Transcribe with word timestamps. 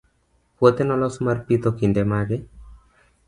puothe 0.57 0.81
nolos 0.91 1.15
mar 1.25 1.37
pitho 1.47 1.69
kinde 1.79 2.01
mage? 2.11 2.37